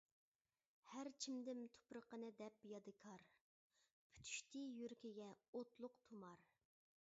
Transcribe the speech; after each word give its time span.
ھەر 0.91 1.09
چىمدىم 1.25 1.59
تۇپرىقىنى 1.77 2.31
دەپ 2.39 2.65
يادىكار، 2.71 3.27
پۈتۈشتى 4.15 4.67
يۈرىكىگە 4.81 5.31
ئوتلۇق 5.59 6.03
تۇمار. 6.09 6.47